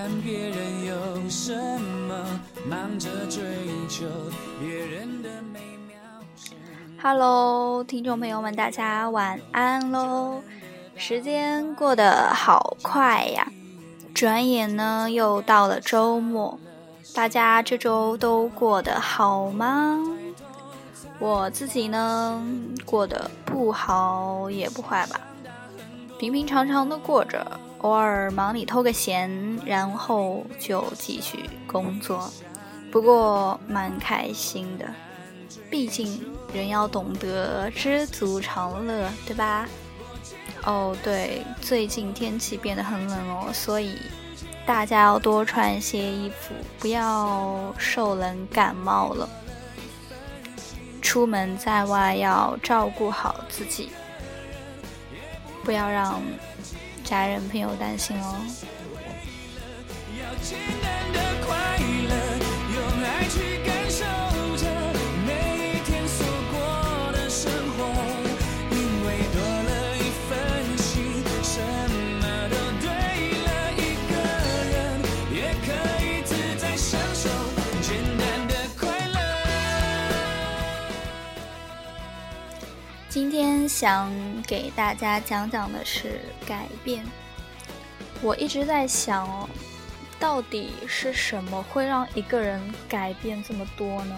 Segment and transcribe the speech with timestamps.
[0.00, 1.52] 看别人有什
[2.08, 2.14] 么，
[2.70, 3.42] 忙着追
[3.88, 4.06] 求
[4.60, 5.98] 别人的美妙。
[7.02, 10.40] Hello，听众朋友们，大家晚安喽！
[10.94, 13.50] 时间过得好快呀，
[14.14, 16.60] 转眼呢又到了周末，
[17.12, 19.98] 大家这周都过得好吗？
[21.18, 22.40] 我自己呢
[22.84, 25.20] 过得不好也不坏吧，
[26.20, 27.44] 平平常常的过着，
[27.78, 29.30] 偶尔忙里偷个闲，
[29.64, 32.30] 然后就继续工作，
[32.90, 34.86] 不过蛮开心的。
[35.70, 39.68] 毕竟人要懂得知足常乐，对吧？
[40.64, 43.96] 哦，对，最近天气变得很冷哦，所以
[44.66, 49.28] 大家要多穿些衣服，不要受冷感冒了。
[51.00, 53.90] 出门在外要照顾好自己，
[55.64, 56.20] 不要让
[57.08, 58.36] 家人朋友担心哦。
[83.08, 84.12] 今天想
[84.46, 87.02] 给大家讲讲的是改变。
[88.20, 89.48] 我一直在想，
[90.20, 94.14] 到底是什么会让一个人改变这么多呢？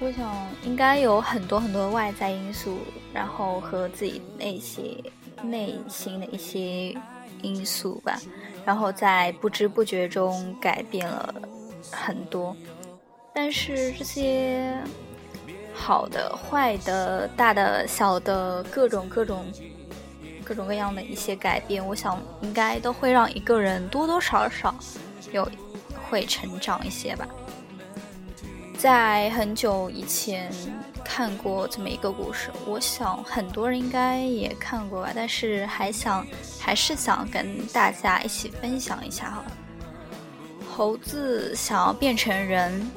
[0.00, 0.34] 我想
[0.64, 2.78] 应该有很多很多外在因素，
[3.12, 4.96] 然后和自己那些
[5.42, 6.96] 内心的一些
[7.42, 8.18] 因素吧，
[8.64, 11.34] 然后在不知不觉中改变了
[11.90, 12.56] 很多。
[13.34, 14.74] 但是这些
[15.92, 19.44] 好的、坏的、大的、小的，各种各种
[20.42, 24.74] 各种各样的一些改变，我想应该都会让一个人多多少少
[25.32, 25.46] 有
[26.08, 27.28] 会成长一些吧。
[28.78, 30.50] 在很久以前
[31.04, 36.26] 看过这么一个故事，我想很多人应该也看过吧，但是还想
[36.58, 39.44] 还是想跟大家一起分享一下哈。
[40.74, 42.90] 猴子想要变成人，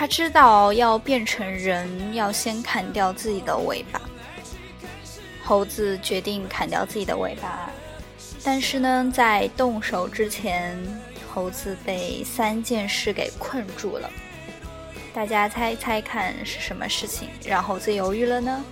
[0.00, 4.00] 他知道要变成人要先砍掉自己的尾巴。
[5.44, 7.68] 猴子决定砍掉自己的尾巴，
[8.42, 10.74] 但是呢，在动手之前，
[11.30, 14.08] 猴子被三件事给困住了。
[15.12, 18.64] 大家猜猜看是什么事情，让猴子犹豫了呢？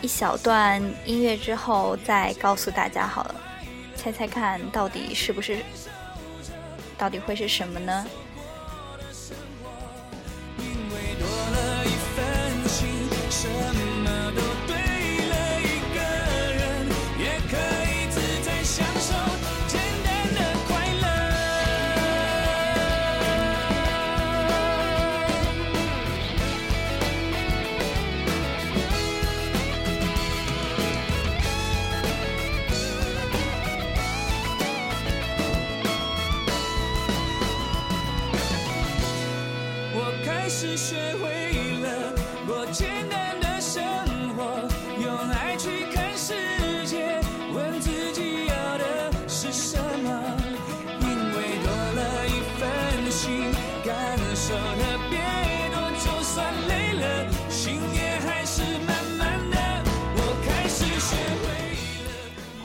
[0.00, 3.34] 一小段音乐之后再告诉大家好了。
[3.94, 5.58] 猜猜看到底是不是？
[6.96, 8.06] 到底会是什么呢？
[13.40, 14.74] 什么都对
[15.30, 15.32] 了。
[15.62, 15.98] 一个
[16.58, 16.60] 人
[17.20, 17.54] 也可
[17.86, 19.14] 以自在享受
[19.68, 20.68] 简单的快
[21.02, 21.06] 乐。
[39.94, 41.27] 我开始学会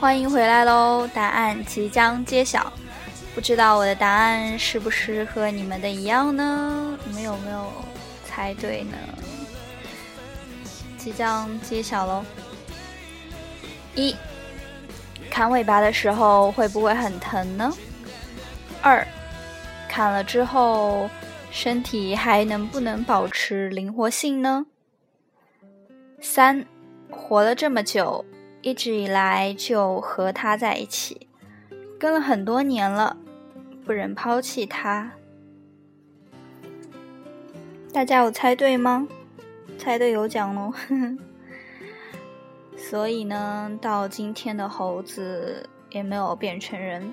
[0.04, 1.08] 欢迎回来喽！
[1.14, 2.70] 答案即将揭晓，
[3.34, 6.98] 不知道我的答案是不是和你们的一样呢？
[7.06, 7.72] 你们有没有
[8.22, 8.98] 猜对呢？
[10.98, 12.22] 即将揭晓喽！
[13.94, 14.14] 一，
[15.30, 17.72] 砍尾巴的时候会不会很疼呢？
[18.82, 19.08] 二，
[19.88, 21.08] 砍了之后
[21.50, 24.66] 身体还能不能保持灵活性呢？
[26.20, 26.62] 三，
[27.10, 28.22] 活了这么久。
[28.64, 31.28] 一直以来就和他在一起，
[32.00, 33.18] 跟了很多年了，
[33.84, 35.12] 不忍抛弃他。
[37.92, 39.06] 大家有猜对吗？
[39.76, 40.72] 猜对有奖哦！
[42.74, 47.12] 所以呢，到今天的猴子也没有变成人。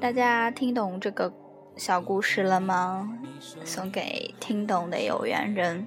[0.00, 1.30] 大家听懂这个
[1.76, 3.18] 小故事了吗？
[3.62, 5.86] 送给听懂的有缘人。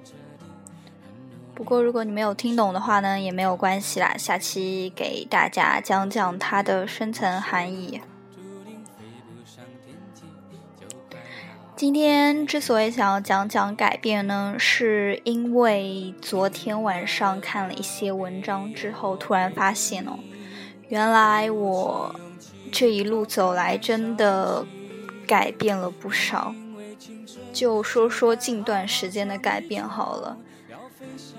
[1.58, 4.14] 不过，如果你没有听懂的话呢，也没有关系啦。
[4.16, 8.00] 下期给大家讲讲它的深层含义。
[11.74, 20.20] 今天之所以想要讲讲改变呢，是因为昨天晚上看了一些文章之后，突然发现哦，
[20.86, 22.14] 原来我
[22.70, 24.64] 这一路走来真的
[25.26, 26.54] 改变了不少。
[27.52, 30.36] 就说说近段时间的改变好了。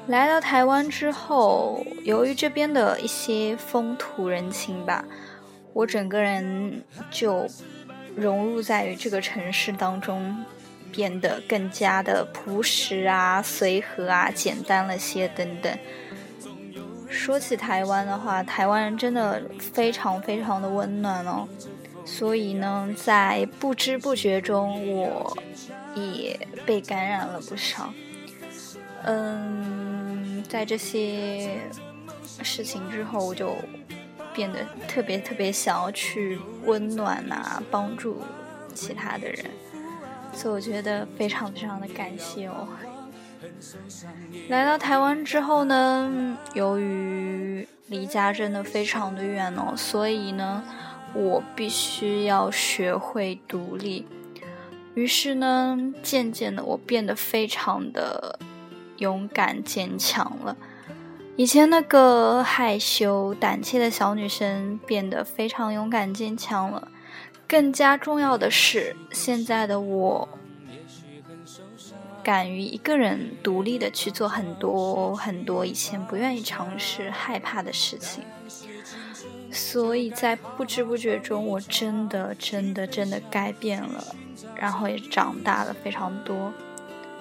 [0.08, 5.06] 来到台湾之后，由于这边的一些风土人情吧，
[5.74, 7.48] 我整个人就
[8.16, 10.44] 融入在于这个城市当中，
[10.92, 15.78] 变得更加的朴实啊、随和啊、简单了些等等。
[17.08, 21.48] 说起台湾的话，台湾人真的非常非常的温暖哦。
[22.06, 25.38] 所以呢，在不知不觉中，我
[25.94, 27.94] 也被感染了不少。
[29.04, 31.60] 嗯，在这些
[32.44, 33.56] 事情之后，我就
[34.34, 38.22] 变得特别特别想要去温暖啊，帮助
[38.74, 39.46] 其他的人。
[40.34, 42.68] 所以我觉得非常非常的感谢哦。
[44.50, 50.64] 来到台湾之后呢，由于离家真的非常的远哦，所以呢。
[51.16, 54.06] 我必须要学会独立，
[54.94, 58.38] 于是呢，渐渐的我变得非常的
[59.00, 60.56] 勇敢坚强了。
[61.36, 66.90] 以前那个害羞胆怯的小女生变得非常勇敢坚强了。
[67.48, 70.30] 更加重要的是，现在的我
[72.24, 78.24] 敢于一个人独立的去做很多很多以前不愿意尝试、害怕的事情。
[79.52, 84.04] 所以在不知不觉中，我真的、真的、真的改变了，
[84.56, 86.54] 然后也长大了非常多。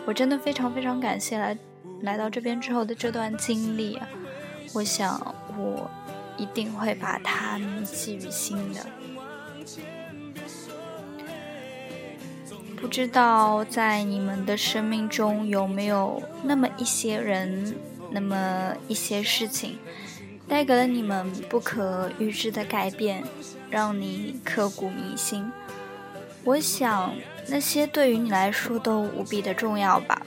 [0.04, 1.56] 我真的非常非常感谢来
[2.02, 3.98] 来到这边之后的这段经历！
[4.74, 5.90] 我想我
[6.36, 8.86] 一定会把它铭记于心的。
[12.80, 17.74] 不知道在你们的生命中有没有那么一些人，
[18.12, 19.78] 那么一些事情？
[20.46, 23.24] 带给了你们不可预知的改变，
[23.68, 25.50] 让你刻骨铭心。
[26.44, 27.12] 我想
[27.48, 30.22] 那些对于你来说都无比的重要吧，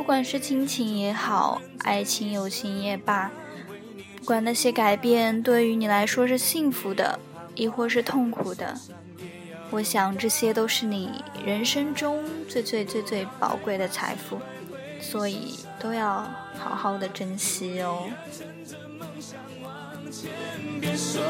[0.00, 3.30] 不管是亲情也好，爱情友情也罢，
[4.18, 7.20] 不管那些改变对于你来说是幸福的，
[7.54, 8.74] 亦或是痛苦的，
[9.68, 14.40] 我想这些都是你人生中最最最最宝贵的财富，
[15.02, 16.26] 所以都要
[16.58, 18.08] 好好的珍惜哦。
[20.80, 21.20] 别说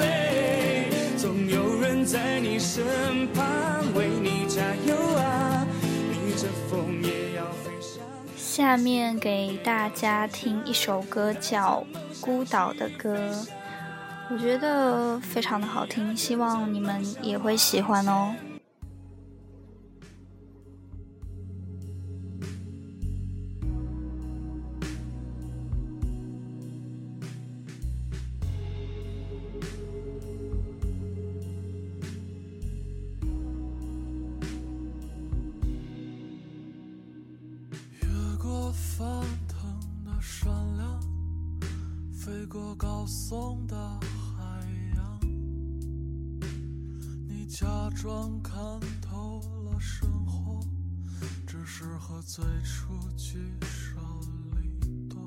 [0.00, 2.84] 累，总有人在你身
[3.32, 5.05] 旁为你加油
[8.56, 11.84] 下面给大家听一首歌，叫
[12.22, 13.14] 《孤岛的歌》，
[14.30, 18.34] 我觉得非常的好听，希望你们也会喜欢哦。
[42.56, 45.20] 个高耸的海洋，
[47.28, 48.56] 你假装看
[49.02, 50.58] 透了生活，
[51.46, 54.00] 只是和最初聚少
[54.52, 55.18] 离多，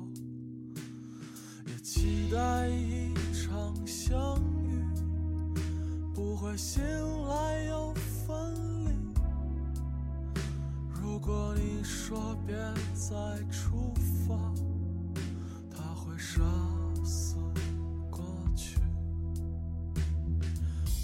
[1.68, 4.82] 也期待一场相遇，
[6.12, 6.82] 不会醒
[7.28, 8.34] 来又分
[8.84, 8.90] 离。
[11.00, 12.56] 如果你说别
[12.92, 13.14] 再
[13.52, 13.94] 出
[14.26, 14.36] 发，
[15.70, 16.42] 他会杀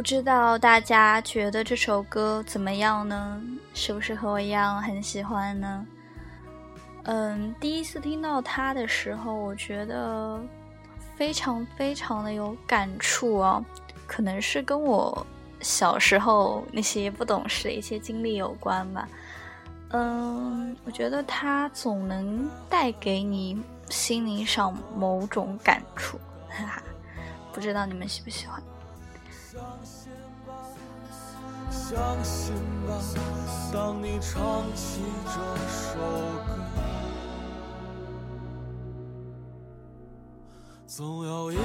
[0.00, 3.38] 不知道大家觉得这首歌怎么样呢？
[3.74, 5.86] 是不是和我一样很喜欢呢？
[7.02, 10.40] 嗯，第一次听到它的时候，我觉得
[11.16, 13.62] 非常非常的有感触哦。
[14.06, 15.26] 可能是跟我
[15.60, 19.06] 小时候那些不懂事的一些经历有关吧。
[19.90, 26.82] 嗯，我觉得它总能带给你心灵上某种感触，哈哈，
[27.52, 28.62] 不知道你们喜不喜欢。
[31.90, 32.54] 相信
[32.86, 32.94] 吧，
[33.72, 35.32] 当你唱起这
[35.66, 35.98] 首
[36.46, 36.54] 歌，
[40.86, 41.64] 总有一天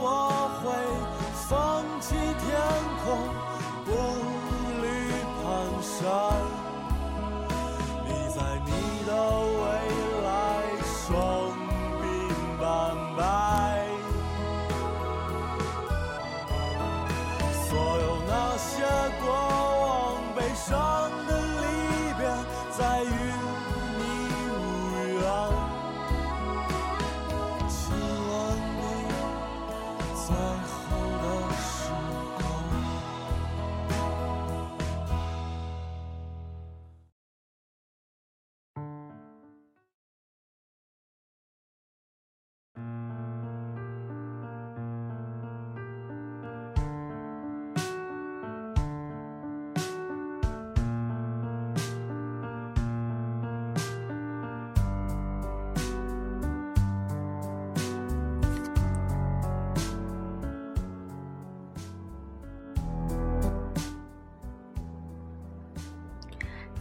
[0.00, 0.64] 我会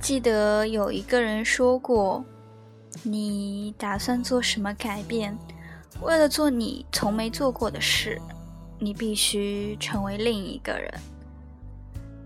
[0.03, 2.21] 记得有一个人说过
[3.03, 5.33] ：“你打算做什么改变？
[6.01, 8.19] 为了做你从没做过的事，
[8.79, 10.93] 你必须成为另一个人。”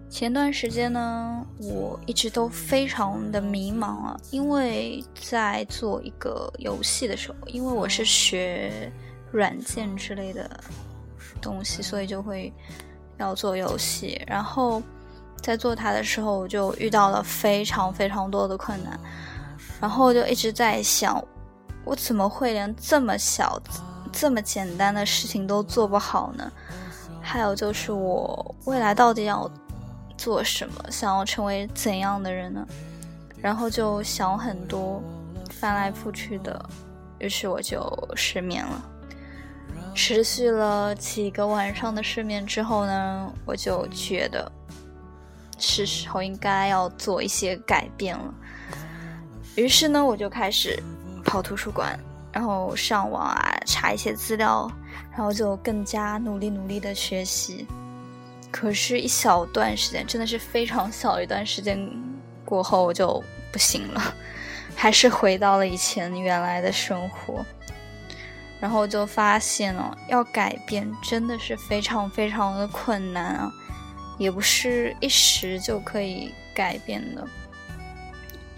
[0.10, 8.92] 前段时间呢，我一直都非常的迷茫啊，因为在做一个游戏的时候，因为我是学
[9.32, 10.50] 软件之类的
[11.40, 12.52] 东西，所以就会
[13.20, 14.82] 要做游戏，然后。
[15.48, 19.00] 在做它的时候，我就遇到了非常非常多的困难，
[19.80, 21.24] 然后就一直在想，
[21.86, 23.58] 我怎么会连这么小、
[24.12, 26.52] 这么简单的事情都做不好呢？
[27.22, 29.50] 还有就是我未来到底要
[30.18, 32.68] 做什么，想要成为怎样的人呢？
[33.38, 35.02] 然后就想很多，
[35.50, 36.62] 翻来覆去的，
[37.20, 37.80] 于是我就
[38.18, 38.84] 失眠了。
[39.96, 44.52] 持续了几个晚上的失眠之后呢，我就觉得。
[45.58, 48.34] 是时候应该要做一些改变了。
[49.56, 50.82] 于是呢，我就开始
[51.26, 52.00] 跑图书馆，
[52.32, 54.72] 然后上网啊，查一些资料，
[55.12, 57.68] 然后就更加努力努力的学习。
[58.52, 61.78] 可是，一小段时间，真的是非常小一段时间
[62.46, 63.22] 过后，我就
[63.52, 64.02] 不行了，
[64.76, 67.46] 还是回到了以前原来的生活。
[68.60, 73.52] 然后就发现了，要改变真的是非常非常的困难啊。
[74.18, 77.28] 也不是一时就可以改变的，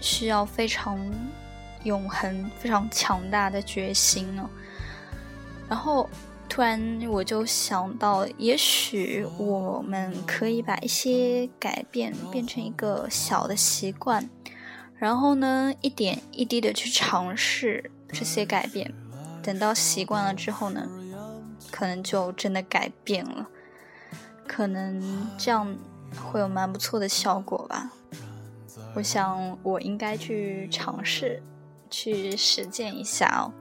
[0.00, 0.98] 需要非常
[1.84, 4.48] 永恒、非常强大的决心呢。
[5.68, 6.08] 然后
[6.48, 14.28] 突然我就想到，也许我们可以把一些改变变成一个小的习惯，
[14.96, 18.92] 然后呢，一点一滴的去尝试这些改变，
[19.42, 20.88] 等到习惯了之后呢，
[21.70, 23.46] 可能就真的改变了。
[24.52, 25.00] 可能
[25.38, 25.76] 这样
[26.16, 27.92] 会有蛮不错的效果吧。
[28.96, 31.40] 我想我应该去尝试，
[31.88, 33.54] 去实践一下哦。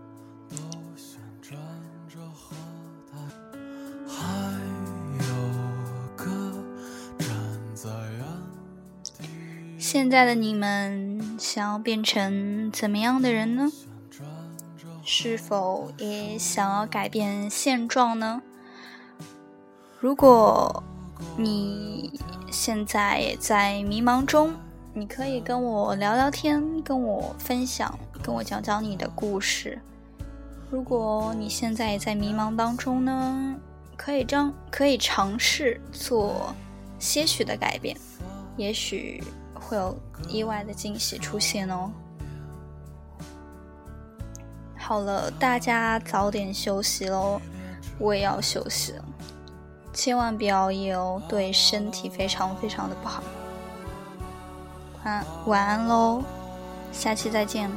[9.78, 13.72] 现在的你们想要变成怎么样的人呢？
[15.06, 18.42] 是否也想要改变现状呢？
[20.02, 20.82] 如果
[21.36, 22.18] 你
[22.50, 24.56] 现在也在迷茫中，
[24.94, 29.78] 你可以跟我聊聊天，跟我分享，跟我讲讲你的故事。
[30.72, 33.54] 如果你现在也在迷茫当中呢，
[33.98, 36.56] 可以将可以尝试做
[36.98, 37.98] 些许的改变，
[38.56, 39.22] 也许
[39.54, 39.94] 会有
[40.30, 41.92] 意外的惊喜出现哦。
[44.78, 47.42] 好了，大家早点休息喽，
[48.00, 49.04] 我也要休息了。
[50.00, 53.22] 千万别熬夜哦，对身体非常非常的不好。
[55.04, 56.24] 晚晚安喽，
[56.94, 57.70] 下期再见。